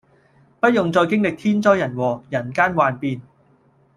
[0.59, 3.21] 不用再經歷天災人禍，人間幻變